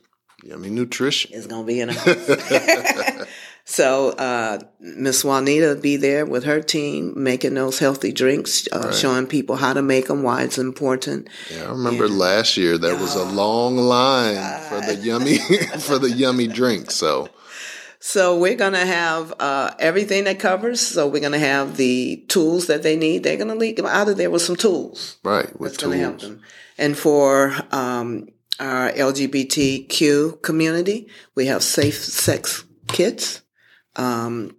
Yummy 0.44 0.70
nutrition. 0.70 1.32
is 1.34 1.48
going 1.48 1.64
to 1.64 1.68
be 1.68 1.80
in 1.80 1.90
a. 1.90 1.94
so 3.66 4.10
uh, 4.12 4.60
Miss 4.80 5.24
Juanita 5.24 5.68
will 5.68 5.82
be 5.82 5.96
there 5.98 6.26
with 6.26 6.44
her 6.44 6.62
team 6.62 7.14
making 7.16 7.54
those 7.54 7.80
healthy 7.80 8.12
drinks, 8.12 8.68
uh, 8.72 8.92
showing 8.92 9.28
people 9.28 9.56
how 9.56 9.74
to 9.74 9.82
make 9.82 10.08
them, 10.08 10.24
why 10.24 10.44
it's 10.44 10.58
important. 10.58 11.30
Yeah, 11.50 11.68
I 11.68 11.72
remember 11.72 12.08
last 12.08 12.58
year 12.58 12.78
there 12.78 12.96
was 12.96 13.16
a 13.16 13.24
long 13.24 13.78
line 13.78 14.36
for 14.70 14.82
the 14.82 14.96
yummy 14.96 15.38
for 15.80 15.98
the 15.98 16.12
yummy 16.12 16.48
drink. 16.48 16.92
So 16.92 17.30
So 18.06 18.38
we're 18.38 18.56
going 18.56 18.74
to 18.74 18.86
have 18.86 19.34
uh, 19.40 19.72
everything 19.80 20.26
that 20.26 20.38
covers. 20.38 20.82
So 20.82 21.08
we're 21.08 21.22
going 21.22 21.32
to 21.32 21.40
have 21.40 21.78
the 21.78 22.18
tools 22.28 22.68
that 22.68 22.84
they 22.84 22.98
need. 22.98 23.24
They're 23.24 23.38
going 23.38 23.48
to 23.48 23.56
lead 23.56 23.78
them 23.78 23.86
out 23.86 24.10
of 24.10 24.18
there 24.18 24.30
with 24.30 24.42
some 24.42 24.58
tools. 24.58 25.18
right 25.24 25.58
with 25.58 25.72
That's 25.72 25.84
going 25.84 25.98
to 26.00 26.04
help 26.04 26.20
them. 26.20 26.42
And 26.78 26.98
for 26.98 27.56
um, 27.72 28.28
our 28.60 28.92
LGBTQ 28.92 30.42
community, 30.42 31.08
we 31.34 31.46
have 31.46 31.64
safe 31.64 31.96
sex 31.96 32.66
kits, 32.88 33.42
um, 33.96 34.56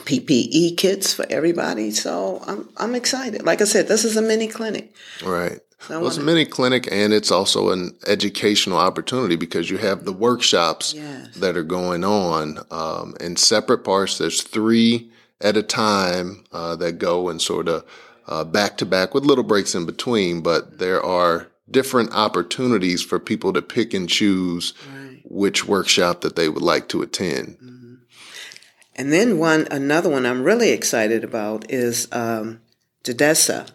PPE 0.00 0.76
kits 0.76 1.14
for 1.14 1.26
everybody. 1.30 1.90
So 1.90 2.42
I'm 2.46 2.68
I'm 2.76 2.94
excited. 2.94 3.44
Like 3.44 3.60
I 3.60 3.64
said, 3.64 3.88
this 3.88 4.04
is 4.04 4.16
a 4.16 4.22
mini 4.22 4.46
clinic. 4.48 4.94
Right. 5.24 5.60
I 5.88 5.98
Well, 5.98 6.08
it's 6.08 6.16
a 6.16 6.22
mini 6.22 6.44
clinic 6.44 6.88
and 6.90 7.12
it's 7.12 7.30
also 7.30 7.70
an 7.70 7.96
educational 8.06 8.78
opportunity 8.78 9.36
because 9.36 9.70
you 9.70 9.78
have 9.78 10.04
the 10.04 10.12
workshops 10.12 10.94
Yes. 10.94 11.34
that 11.36 11.56
are 11.56 11.62
going 11.62 12.02
on 12.02 12.58
um, 12.70 13.14
in 13.20 13.36
separate 13.36 13.84
parts. 13.84 14.18
There's 14.18 14.42
three 14.42 15.10
at 15.40 15.56
a 15.56 15.62
time 15.62 16.44
uh, 16.52 16.76
that 16.76 16.98
go 16.98 17.28
and 17.28 17.40
sort 17.40 17.68
of 17.68 17.84
uh, 18.26 18.42
back 18.44 18.78
to 18.78 18.86
back 18.86 19.14
with 19.14 19.24
little 19.24 19.44
breaks 19.44 19.74
in 19.74 19.86
between, 19.86 20.40
but 20.40 20.78
there 20.78 21.02
are 21.02 21.48
different 21.70 22.12
opportunities 22.12 23.02
for 23.02 23.18
people 23.18 23.52
to 23.52 23.62
pick 23.62 23.94
and 23.94 24.08
choose 24.08 24.72
which 25.24 25.66
workshop 25.66 26.22
that 26.22 26.36
they 26.36 26.48
would 26.48 26.62
like 26.62 26.88
to 26.88 27.02
attend. 27.02 27.56
And 28.96 29.12
then 29.12 29.38
one 29.38 29.68
another 29.70 30.08
one 30.08 30.26
I'm 30.26 30.42
really 30.42 30.70
excited 30.70 31.22
about 31.22 31.70
is 31.70 32.08
um, 32.12 32.60
Jadessa. 33.04 33.70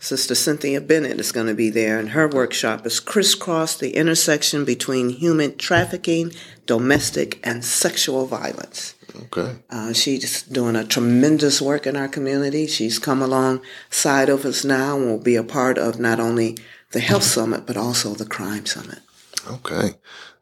Sister 0.00 0.34
Cynthia 0.34 0.80
Bennett 0.80 1.20
is 1.20 1.30
going 1.30 1.46
to 1.46 1.54
be 1.54 1.70
there, 1.70 1.96
and 1.96 2.08
her 2.08 2.26
workshop 2.26 2.84
is 2.84 2.98
crisscross 2.98 3.76
the 3.76 3.94
intersection 3.94 4.64
between 4.64 5.10
human 5.10 5.56
trafficking, 5.56 6.32
domestic, 6.66 7.38
and 7.46 7.64
sexual 7.64 8.26
violence. 8.26 8.96
Okay. 9.24 9.58
Uh, 9.70 9.92
she's 9.92 10.42
doing 10.42 10.74
a 10.74 10.84
tremendous 10.84 11.62
work 11.62 11.86
in 11.86 11.96
our 11.96 12.08
community. 12.08 12.66
She's 12.66 12.98
come 12.98 13.22
alongside 13.22 14.28
of 14.28 14.44
us 14.44 14.64
now 14.64 14.96
and 14.96 15.06
will 15.06 15.18
be 15.18 15.36
a 15.36 15.44
part 15.44 15.78
of 15.78 16.00
not 16.00 16.18
only 16.18 16.56
the 16.92 17.00
health 17.00 17.22
summit 17.22 17.66
but 17.66 17.76
also 17.76 18.14
the 18.14 18.26
crime 18.26 18.66
summit. 18.66 19.00
Okay. 19.48 19.94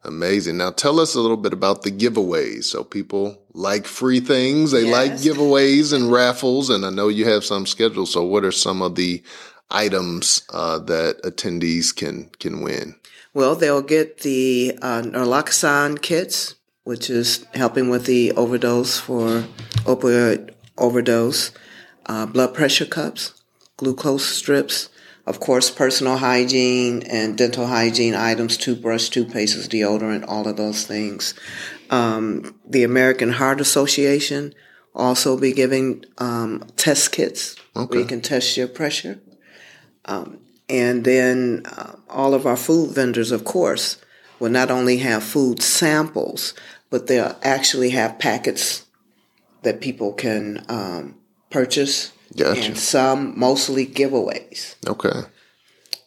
Amazing. 0.03 0.57
Now 0.57 0.71
tell 0.71 0.99
us 0.99 1.13
a 1.13 1.21
little 1.21 1.37
bit 1.37 1.53
about 1.53 1.83
the 1.83 1.91
giveaways. 1.91 2.63
So 2.65 2.83
people 2.83 3.39
like 3.53 3.85
free 3.85 4.19
things. 4.19 4.71
They 4.71 4.89
like 4.89 5.13
giveaways 5.13 5.93
and 5.93 6.11
raffles. 6.11 6.69
And 6.69 6.85
I 6.85 6.89
know 6.89 7.07
you 7.07 7.25
have 7.25 7.45
some 7.45 7.67
scheduled. 7.67 8.09
So 8.09 8.23
what 8.23 8.43
are 8.43 8.51
some 8.51 8.81
of 8.81 8.95
the 8.95 9.21
items 9.69 10.43
uh, 10.51 10.79
that 10.79 11.21
attendees 11.23 11.95
can 11.95 12.29
can 12.39 12.61
win? 12.61 12.95
Well, 13.33 13.55
they'll 13.55 13.81
get 13.81 14.21
the 14.21 14.77
uh, 14.81 15.03
naloxone 15.03 16.01
kits, 16.01 16.55
which 16.83 17.09
is 17.09 17.45
helping 17.53 17.89
with 17.89 18.05
the 18.05 18.31
overdose 18.33 18.97
for 18.97 19.45
opioid 19.85 20.53
overdose, 20.77 21.51
uh, 22.07 22.25
blood 22.25 22.53
pressure 22.53 22.85
cups, 22.85 23.41
glucose 23.77 24.25
strips, 24.25 24.89
of 25.25 25.39
course, 25.39 25.69
personal 25.69 26.17
hygiene 26.17 27.03
and 27.03 27.37
dental 27.37 27.67
hygiene 27.67 28.15
items, 28.15 28.57
toothbrush, 28.57 29.09
toothpaste, 29.09 29.69
deodorant, 29.69 30.25
all 30.27 30.47
of 30.47 30.57
those 30.57 30.85
things. 30.85 31.33
Um, 31.89 32.55
the 32.67 32.83
American 32.83 33.31
Heart 33.33 33.61
Association 33.61 34.53
also 34.95 35.37
be 35.37 35.53
giving 35.53 36.05
um, 36.17 36.63
test 36.75 37.11
kits 37.11 37.55
where 37.73 37.99
you 37.99 38.05
can 38.05 38.21
test 38.21 38.57
your 38.57 38.67
pressure. 38.67 39.19
Um, 40.05 40.39
and 40.67 41.03
then 41.03 41.63
uh, 41.65 41.95
all 42.09 42.33
of 42.33 42.45
our 42.45 42.57
food 42.57 42.91
vendors, 42.91 43.31
of 43.31 43.43
course, 43.43 43.97
will 44.39 44.49
not 44.49 44.71
only 44.71 44.97
have 44.97 45.23
food 45.23 45.61
samples, 45.61 46.53
but 46.89 47.07
they'll 47.07 47.37
actually 47.43 47.91
have 47.91 48.19
packets 48.19 48.85
that 49.63 49.81
people 49.81 50.13
can 50.13 50.65
um, 50.67 51.15
purchase. 51.49 52.11
Gotcha. 52.35 52.61
And 52.61 52.77
some 52.77 53.37
mostly 53.37 53.85
giveaways. 53.85 54.75
Okay. 54.87 55.27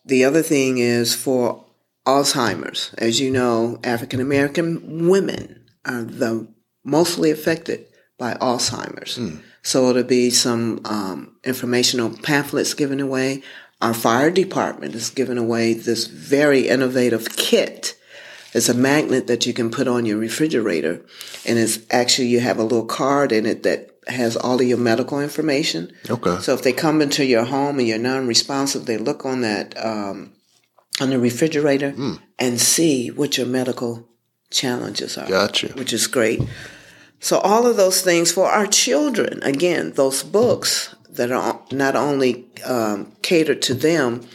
The 0.05 0.25
other 0.25 0.43
thing 0.43 0.79
is 0.79 1.15
for 1.15 1.65
Alzheimer's. 2.07 2.95
As 2.99 3.21
you 3.21 3.31
know, 3.31 3.79
African 3.85 4.21
American 4.21 5.09
women 5.09 5.65
are 5.85 6.03
the 6.03 6.47
mostly 6.85 7.31
affected 7.31 7.87
by 8.19 8.35
Alzheimer's. 8.35 9.19
So 9.63 9.89
it'll 9.89 10.03
be 10.03 10.31
some 10.31 10.81
um, 10.85 11.37
informational 11.43 12.11
pamphlets 12.23 12.75
given 12.75 13.01
away. 13.01 13.43
Our 13.81 13.95
fire 13.95 14.31
department 14.31 14.95
is 14.95 15.11
giving 15.11 15.39
away 15.39 15.73
this 15.73 16.07
very 16.07 16.69
innovative 16.69 17.37
kit. 17.37 17.97
It's 18.53 18.69
a 18.69 18.75
magnet 18.75 19.27
that 19.27 19.47
you 19.47 19.53
can 19.53 19.71
put 19.71 19.89
on 19.89 20.07
your 20.07 20.17
refrigerator, 20.17 21.05
and 21.45 21.59
it's 21.59 21.81
actually 21.91 22.29
you 22.29 22.39
have 22.41 22.59
a 22.59 22.63
little 22.63 22.85
card 22.85 23.33
in 23.33 23.47
it 23.47 23.65
that 23.65 23.94
has 24.09 24.37
all 24.37 24.61
of 24.61 24.67
your 24.67 24.79
medical 24.79 25.21
information. 25.21 25.93
Okay. 26.11 26.39
So 26.41 26.55
if 26.55 26.63
they 26.63 26.73
come 26.73 27.01
into 27.03 27.25
your 27.25 27.45
home 27.45 27.79
and 27.79 27.89
you're 27.89 27.99
non-responsive, 27.99 28.87
they 28.87 28.99
look 28.99 29.25
on 29.25 29.41
that 29.43 29.75
um, 29.83 30.33
on 31.01 31.11
the 31.11 31.19
refrigerator 31.19 31.91
Hmm. 31.91 32.15
and 32.39 32.61
see 32.61 33.11
what 33.11 33.37
your 33.39 33.47
medical 33.47 34.09
challenges 34.51 35.19
are. 35.19 35.29
Gotcha. 35.29 35.69
Which 35.69 35.93
is 35.93 36.07
great. 36.07 36.41
So 37.21 37.39
all 37.39 37.67
of 37.67 37.77
those 37.77 38.03
things 38.03 38.31
for 38.33 38.47
our 38.47 38.67
children, 38.67 39.43
again, 39.43 39.93
those 39.93 40.23
books 40.23 40.95
that 41.09 41.33
are 41.33 41.61
not 41.73 41.97
only 41.97 42.47
um, 42.65 43.13
catered 43.23 43.63
to 43.63 43.75
them, 43.75 44.27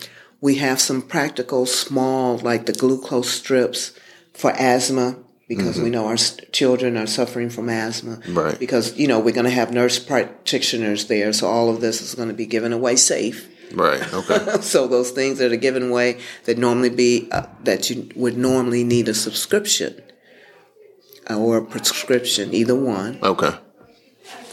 we 0.42 0.56
have 0.56 0.80
some 0.82 1.02
practical, 1.02 1.66
small, 1.66 2.38
like 2.38 2.66
the 2.66 2.74
glucose 2.74 3.30
strips 3.30 3.92
for 4.34 4.52
asthma, 4.54 5.18
because 5.50 5.82
we 5.82 5.90
know 5.90 6.06
our 6.06 6.14
s- 6.14 6.38
children 6.54 6.96
are 6.96 7.08
suffering 7.08 7.50
from 7.50 7.70
asthma. 7.70 8.18
Mm-hmm. 8.18 8.38
Right. 8.38 8.60
Because, 8.60 8.96
you 8.98 9.08
know, 9.08 9.20
we're 9.20 9.34
going 9.34 9.46
to 9.46 9.52
have 9.52 9.74
nurse 9.74 10.00
practitioners 10.00 11.08
there, 11.08 11.34
so 11.34 11.48
all 11.48 11.70
of 11.70 11.82
this 11.82 12.02
is 12.02 12.16
going 12.16 12.30
to 12.30 12.36
be 12.36 12.46
given 12.46 12.72
away 12.72 12.96
safe. 12.96 13.50
Right. 13.74 14.02
Okay. 14.14 14.62
so 14.62 14.88
those 14.88 15.12
things 15.12 15.40
that 15.40 15.52
are 15.52 15.58
given 15.58 15.90
away 15.90 16.20
that 16.46 16.58
normally 16.58 16.92
be 16.92 17.28
uh, 17.32 17.48
that 17.64 17.90
you 17.90 18.10
would 18.16 18.38
normally 18.38 18.84
need 18.84 19.10
a 19.10 19.14
subscription 19.14 20.02
uh, 21.30 21.38
or 21.38 21.58
a 21.58 21.66
prescription, 21.66 22.54
either 22.54 22.76
one, 22.76 23.20
okay. 23.24 23.52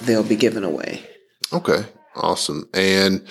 they'll 0.02 0.22
be 0.22 0.36
given 0.36 0.64
away. 0.64 1.04
Okay. 1.52 1.84
Awesome. 2.14 2.68
And 2.72 3.26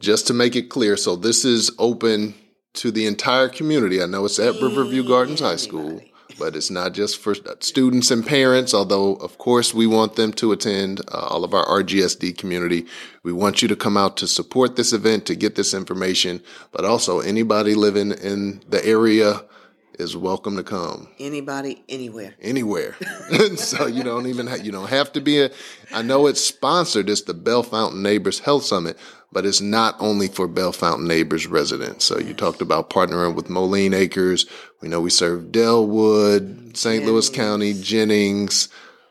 just 0.00 0.26
to 0.26 0.34
make 0.34 0.56
it 0.56 0.68
clear, 0.68 0.96
so 0.96 1.14
this 1.14 1.44
is 1.44 1.70
open 1.78 2.34
to 2.74 2.90
the 2.90 3.06
entire 3.06 3.48
community. 3.48 4.02
I 4.02 4.06
know 4.06 4.24
it's 4.24 4.40
at 4.40 4.60
Riverview 4.60 5.06
Gardens 5.06 5.38
High 5.40 5.56
School, 5.56 6.00
but 6.38 6.56
it's 6.56 6.70
not 6.70 6.92
just 6.94 7.18
for 7.18 7.34
students 7.60 8.10
and 8.10 8.26
parents, 8.26 8.74
although, 8.74 9.14
of 9.16 9.38
course, 9.38 9.72
we 9.74 9.86
want 9.86 10.16
them 10.16 10.32
to 10.34 10.52
attend, 10.52 11.00
uh, 11.12 11.26
all 11.30 11.44
of 11.44 11.54
our 11.54 11.64
RGSD 11.66 12.36
community. 12.38 12.86
We 13.22 13.32
want 13.32 13.62
you 13.62 13.68
to 13.68 13.76
come 13.76 13.96
out 13.96 14.16
to 14.18 14.26
support 14.26 14.76
this 14.76 14.92
event, 14.92 15.26
to 15.26 15.34
get 15.34 15.54
this 15.54 15.74
information, 15.74 16.42
but 16.72 16.84
also 16.84 17.20
anybody 17.20 17.74
living 17.74 18.12
in 18.12 18.62
the 18.68 18.84
area 18.84 19.42
is 19.98 20.16
welcome 20.16 20.56
to 20.56 20.64
come 20.64 21.06
Anybody, 21.20 21.84
anywhere. 21.88 22.34
anywhere. 22.42 22.96
so 23.56 23.86
you 23.86 24.02
don't 24.02 24.26
even 24.26 24.48
ha- 24.48 24.56
you 24.56 24.72
don't 24.72 24.88
have 24.90 25.12
to 25.12 25.20
be 25.20 25.40
a. 25.40 25.50
I 25.92 26.02
know 26.02 26.26
it's 26.26 26.40
sponsored. 26.40 27.08
It's 27.08 27.22
the 27.22 27.32
Bellefontaine 27.34 28.02
Neighbors 28.02 28.40
Health 28.40 28.64
Summit, 28.64 28.98
but 29.34 29.44
it's 29.44 29.60
not 29.60 29.96
only 29.98 30.28
for 30.28 30.46
Bellefontaine 30.46 31.08
Neighbors 31.08 31.48
residents. 31.48 32.04
So 32.04 32.18
you 32.20 32.32
talked 32.34 32.62
about 32.62 32.88
partnering 32.88 33.34
with 33.34 33.50
Moline 33.50 33.92
Acres. 33.92 34.46
We 34.80 34.88
know 34.88 35.00
we 35.00 35.10
serve 35.10 35.50
Dellwood, 35.50 36.76
St. 36.76 37.04
Louis 37.04 37.28
County, 37.28 37.74
Jennings. 37.74 38.68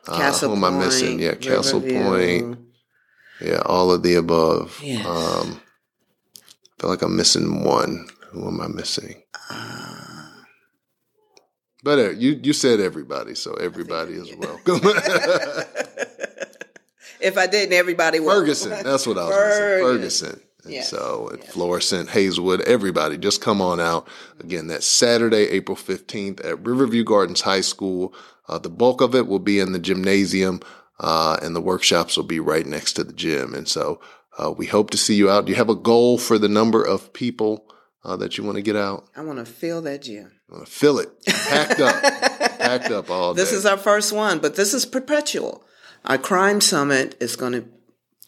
Uh, 0.08 0.16
Castle 0.16 0.48
who 0.48 0.56
am 0.56 0.64
I 0.64 0.70
missing? 0.70 1.18
Point, 1.18 1.20
Yeah, 1.20 1.34
Castle 1.34 1.80
Riverview. 1.80 2.54
Point. 2.54 2.58
Yeah, 3.42 3.62
all 3.66 3.92
of 3.92 4.02
the 4.02 4.14
above. 4.14 4.80
Yes. 4.82 5.04
Um, 5.06 5.60
I 5.60 6.80
feel 6.80 6.90
like 6.90 7.02
I'm 7.02 7.16
missing 7.16 7.62
one. 7.62 8.08
Who 8.30 8.48
am 8.48 8.60
I 8.62 8.68
missing? 8.68 9.22
But 11.82 11.98
uh, 11.98 12.10
you 12.12 12.40
you 12.42 12.54
said 12.54 12.80
everybody, 12.80 13.34
so 13.34 13.52
everybody 13.54 14.14
is 14.14 14.34
welcome. 14.36 14.80
If 17.24 17.38
I 17.38 17.46
didn't, 17.46 17.72
everybody 17.72 18.20
would. 18.20 18.30
Ferguson, 18.32 18.70
that's 18.82 19.06
what 19.06 19.18
I 19.18 19.24
was 19.24 19.30
missing. 19.34 20.28
Ferguson. 20.28 20.40
And 20.64 20.72
Yes. 20.72 20.88
so 20.90 21.30
at 21.32 21.46
Florissant, 21.46 22.08
Hazelwood, 22.10 22.62
everybody, 22.62 23.18
just 23.18 23.40
come 23.42 23.60
on 23.60 23.80
out. 23.80 24.08
Again, 24.40 24.66
that's 24.68 24.86
Saturday, 24.86 25.48
April 25.50 25.76
15th 25.76 26.42
at 26.44 26.64
Riverview 26.66 27.04
Gardens 27.04 27.42
High 27.42 27.60
School. 27.60 28.14
Uh, 28.48 28.58
the 28.58 28.70
bulk 28.70 29.00
of 29.02 29.14
it 29.14 29.26
will 29.26 29.38
be 29.40 29.58
in 29.58 29.72
the 29.72 29.78
gymnasium, 29.78 30.60
uh, 31.00 31.38
and 31.42 31.54
the 31.54 31.60
workshops 31.60 32.16
will 32.16 32.24
be 32.24 32.40
right 32.40 32.66
next 32.66 32.94
to 32.94 33.04
the 33.04 33.12
gym. 33.12 33.54
And 33.54 33.68
so 33.68 34.00
uh, 34.38 34.52
we 34.52 34.66
hope 34.66 34.90
to 34.90 34.96
see 34.96 35.14
you 35.16 35.28
out. 35.30 35.44
Do 35.44 35.52
you 35.52 35.56
have 35.56 35.68
a 35.70 35.74
goal 35.74 36.16
for 36.18 36.38
the 36.38 36.48
number 36.48 36.82
of 36.82 37.12
people 37.12 37.66
uh, 38.02 38.16
that 38.16 38.38
you 38.38 38.44
want 38.44 38.56
to 38.56 38.62
get 38.62 38.76
out? 38.76 39.06
I 39.16 39.20
want 39.22 39.38
to 39.40 39.44
fill 39.46 39.82
that 39.82 40.00
gym. 40.02 40.32
You 40.48 40.54
wanna 40.54 40.66
Fill 40.66 40.98
it, 40.98 41.10
packed 41.26 41.80
up, 41.80 42.02
packed 42.58 42.90
up 42.90 43.10
all 43.10 43.34
day. 43.34 43.42
This 43.42 43.52
is 43.52 43.66
our 43.66 43.78
first 43.78 44.12
one, 44.12 44.38
but 44.38 44.56
this 44.56 44.72
is 44.74 44.84
perpetual. 44.86 45.64
Our 46.04 46.18
crime 46.18 46.60
summit 46.60 47.16
is 47.20 47.36
going 47.36 47.52
to, 47.52 47.64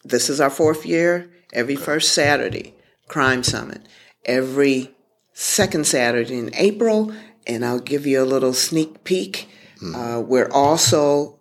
this 0.03 0.29
is 0.29 0.41
our 0.41 0.49
fourth 0.49 0.85
year, 0.85 1.29
every 1.53 1.75
first 1.75 2.13
Saturday, 2.13 2.75
crime 3.07 3.43
summit. 3.43 3.87
Every 4.25 4.95
second 5.33 5.85
Saturday 5.85 6.37
in 6.37 6.53
April, 6.55 7.13
and 7.45 7.63
I'll 7.63 7.79
give 7.79 8.07
you 8.07 8.21
a 8.21 8.25
little 8.25 8.53
sneak 8.53 9.03
peek. 9.03 9.49
Uh, 9.95 10.23
we're 10.25 10.49
also 10.51 11.39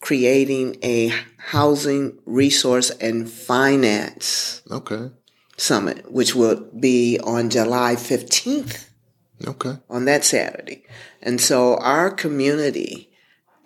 creating 0.00 0.76
a 0.82 1.12
housing 1.38 2.18
resource 2.26 2.90
and 2.90 3.30
finance 3.30 4.62
okay, 4.70 5.10
summit, 5.56 6.10
which 6.10 6.34
will 6.34 6.68
be 6.78 7.18
on 7.20 7.48
July 7.48 7.94
15th 7.94 8.88
okay, 9.46 9.78
on 9.88 10.04
that 10.06 10.24
Saturday. 10.24 10.84
And 11.22 11.40
so 11.40 11.76
our 11.76 12.10
community 12.10 13.10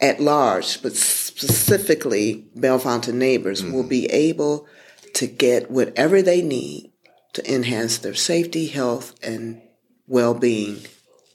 at 0.01 0.21
large, 0.21 0.83
but 0.83 0.95
specifically 1.41 2.45
Bellefontaine 2.55 3.15
neighbors, 3.15 3.65
will 3.65 3.83
be 3.83 4.07
able 4.07 4.67
to 5.15 5.27
get 5.27 5.71
whatever 5.71 6.21
they 6.21 6.43
need 6.43 6.93
to 7.33 7.53
enhance 7.55 7.99
their 7.99 8.15
safety, 8.15 8.67
health, 8.67 9.15
and 9.23 9.63
well 10.07 10.35
being 10.35 10.83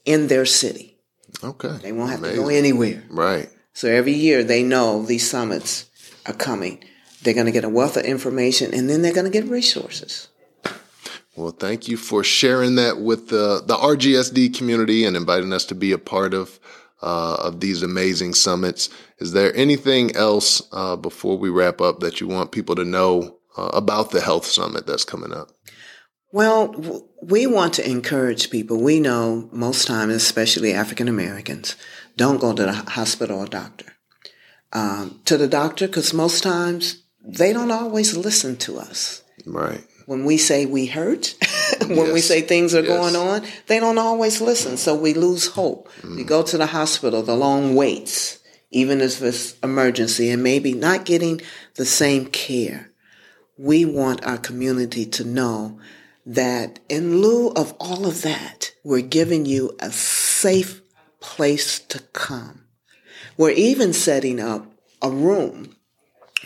in 0.04 0.28
their 0.28 0.46
city. 0.46 0.96
okay. 1.42 1.76
They 1.82 1.92
won't 1.92 2.10
have 2.10 2.22
to 2.22 2.34
go 2.34 2.48
anywhere. 2.48 3.02
Right. 3.10 3.48
So 3.72 3.88
every 3.88 4.12
year 4.12 4.44
they 4.44 4.62
know 4.62 5.02
these 5.02 5.28
summits 5.28 5.90
are 6.24 6.32
coming. 6.32 6.84
They're 7.22 7.34
going 7.34 7.46
to 7.46 7.52
get 7.52 7.64
a 7.64 7.68
wealth 7.68 7.96
of 7.96 8.04
information 8.04 8.72
and 8.72 8.88
then 8.88 9.02
they're 9.02 9.12
going 9.12 9.30
to 9.30 9.40
get 9.40 9.50
resources. 9.50 10.28
Well, 11.34 11.50
thank 11.50 11.88
you 11.88 11.96
for 11.96 12.22
sharing 12.22 12.76
that 12.76 13.00
with 13.00 13.28
the, 13.28 13.62
the 13.66 13.76
RGSD 13.76 14.56
community 14.56 15.04
and 15.04 15.16
inviting 15.16 15.52
us 15.52 15.66
to 15.66 15.74
be 15.74 15.92
a 15.92 15.98
part 15.98 16.32
of 16.32 16.58
uh, 17.02 17.36
of 17.40 17.60
these 17.60 17.82
amazing 17.82 18.34
summits. 18.34 18.88
Is 19.18 19.32
there 19.32 19.54
anything 19.54 20.14
else 20.16 20.62
uh, 20.72 20.96
before 20.96 21.38
we 21.38 21.50
wrap 21.50 21.80
up 21.80 22.00
that 22.00 22.20
you 22.20 22.28
want 22.28 22.52
people 22.52 22.74
to 22.76 22.84
know 22.84 23.38
uh, 23.56 23.70
about 23.72 24.10
the 24.10 24.20
health 24.20 24.46
summit 24.46 24.86
that's 24.86 25.04
coming 25.04 25.32
up? 25.32 25.50
Well, 26.32 26.68
w- 26.68 27.08
we 27.22 27.46
want 27.46 27.74
to 27.74 27.88
encourage 27.88 28.50
people. 28.50 28.80
We 28.82 29.00
know 29.00 29.48
most 29.52 29.86
times, 29.86 30.14
especially 30.14 30.72
African 30.72 31.08
Americans, 31.08 31.76
don't 32.16 32.40
go 32.40 32.52
to 32.52 32.62
the 32.62 32.72
hospital 32.72 33.40
or 33.40 33.46
doctor. 33.46 33.92
Um, 34.72 35.20
to 35.24 35.38
the 35.38 35.48
doctor, 35.48 35.86
because 35.86 36.12
most 36.12 36.42
times 36.42 37.02
they 37.24 37.52
don't 37.52 37.70
always 37.70 38.16
listen 38.16 38.56
to 38.58 38.78
us. 38.78 39.22
Right. 39.46 39.84
When 40.06 40.24
we 40.24 40.36
say 40.38 40.66
we 40.66 40.86
hurt, 40.86 41.34
when 41.88 42.12
we 42.12 42.20
say 42.20 42.40
things 42.40 42.74
are 42.74 42.82
Yes. 42.82 42.88
going 42.88 43.16
on, 43.16 43.46
they 43.66 43.80
don't 43.80 43.98
always 43.98 44.40
listen. 44.40 44.76
So 44.76 44.94
we 44.94 45.14
lose 45.14 45.48
hope. 45.48 45.88
We 46.04 46.22
go 46.24 46.42
to 46.44 46.56
the 46.56 46.66
hospital, 46.66 47.22
the 47.22 47.36
long 47.36 47.74
waits, 47.74 48.38
even 48.70 49.00
if 49.00 49.20
it's 49.22 49.56
emergency, 49.62 50.30
and 50.30 50.42
maybe 50.42 50.72
not 50.72 51.04
getting 51.04 51.40
the 51.74 51.84
same 51.84 52.26
care. 52.26 52.92
We 53.58 53.84
want 53.84 54.24
our 54.24 54.38
community 54.38 55.06
to 55.06 55.24
know 55.24 55.80
that 56.24 56.78
in 56.88 57.20
lieu 57.20 57.50
of 57.50 57.74
all 57.80 58.06
of 58.06 58.22
that, 58.22 58.72
we're 58.84 59.00
giving 59.00 59.44
you 59.44 59.76
a 59.80 59.90
safe 59.90 60.82
place 61.20 61.80
to 61.80 61.98
come. 62.12 62.62
We're 63.36 63.50
even 63.50 63.92
setting 63.92 64.38
up 64.38 64.66
a 65.02 65.10
room. 65.10 65.74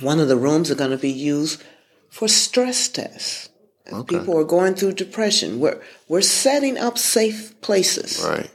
One 0.00 0.18
of 0.18 0.28
the 0.28 0.36
rooms 0.36 0.70
are 0.70 0.74
going 0.76 0.90
to 0.92 0.96
be 0.96 1.10
used 1.10 1.62
for 2.08 2.26
stress 2.26 2.88
tests. 2.88 3.49
Okay. 3.92 4.18
People 4.18 4.38
are 4.38 4.44
going 4.44 4.74
through 4.74 4.92
depression. 4.92 5.60
We're 5.60 5.80
we're 6.08 6.22
setting 6.22 6.78
up 6.78 6.98
safe 6.98 7.60
places. 7.60 8.24
Right. 8.24 8.50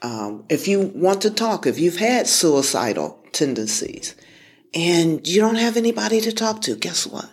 Um, 0.00 0.44
if 0.48 0.68
you 0.68 0.92
want 0.94 1.22
to 1.22 1.30
talk, 1.30 1.66
if 1.66 1.78
you've 1.78 1.96
had 1.96 2.28
suicidal 2.28 3.18
tendencies, 3.32 4.14
and 4.74 5.26
you 5.26 5.40
don't 5.40 5.56
have 5.56 5.76
anybody 5.76 6.20
to 6.20 6.32
talk 6.32 6.62
to, 6.62 6.76
guess 6.76 7.06
what? 7.06 7.28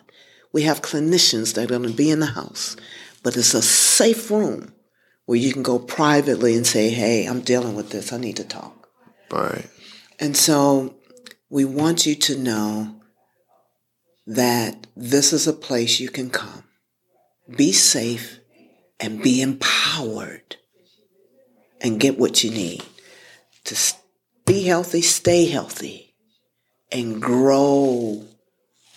We 0.52 0.64
have 0.64 0.82
clinicians 0.82 1.54
that 1.54 1.66
are 1.66 1.68
going 1.68 1.84
to 1.84 1.96
be 1.96 2.10
in 2.10 2.22
the 2.22 2.28
house, 2.28 2.76
but 3.24 3.38
it's 3.38 3.54
a 3.54 3.62
safe 3.62 4.32
room 4.32 4.74
where 5.26 5.38
you 5.38 5.52
can 5.52 5.64
go 5.64 5.80
privately 5.80 6.56
and 6.56 6.66
say, 6.66 6.90
hey, 6.90 7.26
I'm 7.26 7.42
dealing 7.42 7.76
with 7.76 7.90
this. 7.90 8.14
I 8.14 8.18
need 8.18 8.38
to 8.38 8.44
talk. 8.44 8.88
Right. 9.32 9.68
And 10.20 10.38
so 10.38 10.96
we 11.50 11.66
want 11.66 12.06
you 12.06 12.16
to 12.16 12.38
know 12.38 12.96
that 14.28 14.88
this 14.96 15.34
is 15.34 15.48
a 15.48 15.54
place 15.54 16.00
you 16.00 16.10
can 16.10 16.30
come, 16.30 16.64
be 17.50 17.72
safe, 17.72 18.40
and 19.00 19.22
be 19.22 19.42
empowered 19.42 20.56
and 21.82 22.00
get 22.00 22.18
what 22.18 22.44
you 22.44 22.52
need 22.52 22.84
to 23.66 23.76
be 24.46 24.64
healthy, 24.64 25.02
stay 25.02 25.46
healthy, 25.46 26.14
and 26.92 27.22
grow 27.22 28.24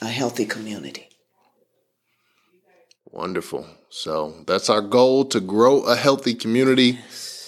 a 0.01 0.07
healthy 0.07 0.45
community. 0.45 1.09
Wonderful. 3.11 3.67
So 3.89 4.35
that's 4.47 4.69
our 4.69 4.83
goal 4.83 5.25
to 5.27 5.41
grow 5.41 5.83
a 5.83 5.97
healthy 5.97 6.35
community. 6.35 6.99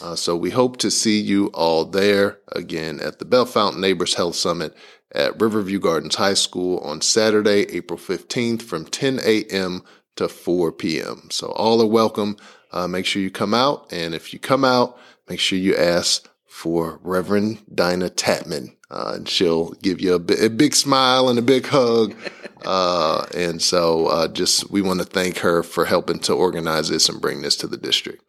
Uh, 0.03 0.17
so 0.17 0.35
we 0.35 0.51
hope 0.51 0.79
to 0.79 0.91
see 0.91 1.21
you 1.21 1.49
all 1.49 1.85
there 1.85 2.39
again 2.53 2.99
at 3.01 3.19
the 3.19 3.27
Bellefontaine 3.27 3.81
Neighbors 3.81 4.15
Health 4.15 4.35
Summit 4.35 4.75
at 5.13 5.39
Riverview 5.39 5.79
Gardens 5.79 6.15
High 6.15 6.35
School 6.35 6.79
on 6.79 7.03
Saturday, 7.03 7.63
April 7.77 7.99
15th 7.99 8.63
from 8.63 8.87
10 8.87 9.21
a.m. 9.23 9.83
to 10.17 10.29
4 10.29 10.73
p.m. 10.73 11.29
So 11.31 11.49
all 11.49 11.83
are 11.83 11.87
welcome. 11.87 12.37
Uh, 12.73 12.87
make 12.87 13.07
sure 13.07 13.23
you 13.23 13.31
come 13.31 13.55
out. 13.55 13.93
And 13.93 14.15
if 14.15 14.33
you 14.33 14.39
come 14.39 14.65
out, 14.65 14.99
make 15.29 15.41
sure 15.41 15.59
you 15.59 15.77
ask 15.77 16.29
for 16.47 17.01
Reverend 17.03 17.63
Dinah 17.75 18.11
Tatman. 18.11 18.77
Uh, 18.91 19.13
and 19.17 19.29
she'll 19.29 19.71
give 19.83 20.01
you 20.01 20.15
a, 20.15 20.19
b- 20.19 20.35
a 20.41 20.51
big 20.51 20.75
smile 20.75 21.29
and 21.29 21.39
a 21.39 21.43
big 21.43 21.67
hug. 21.67 22.15
Uh, 22.63 23.25
and 23.35 23.63
so 23.63 24.09
uh, 24.09 24.29
just 24.29 24.71
we 24.71 24.83
want 24.83 25.01
to 25.01 25.07
thank 25.07 25.39
her 25.39 25.63
for 25.63 25.87
helping 25.87 26.19
to 26.19 26.35
organize 26.35 26.91
this 26.91 27.09
and 27.09 27.19
bring 27.19 27.41
this 27.41 27.57
to 27.57 27.67
the 27.67 27.79
district. 27.79 28.23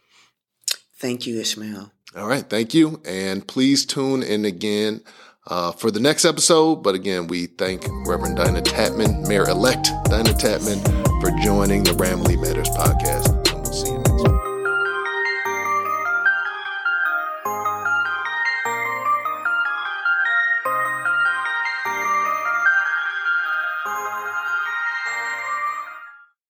Thank 0.96 1.28
you, 1.28 1.38
Ishmael. 1.41 1.91
All 2.15 2.28
right. 2.28 2.50
Thank 2.50 2.74
you. 2.74 3.02
And 3.04 3.46
please 3.46 3.86
tune 3.86 4.24
in 4.24 4.46
again 4.46 5.02
uh, 5.47 5.71
for 5.71 5.91
the 5.91 5.99
next 5.99 6.25
episode. 6.25 6.77
But 6.77 6.95
again, 6.95 7.27
we 7.27 7.47
thank 7.47 7.86
Reverend 8.06 8.38
Dinah 8.38 8.62
Tatman, 8.62 9.27
Mayor 9.27 9.47
elect 9.49 9.89
Dinah 10.06 10.34
Tatman, 10.34 10.82
for 11.21 11.32
joining 11.43 11.84
the 11.84 11.91
Ramily 11.91 12.39
Matters 12.41 12.69
podcast. 12.69 13.40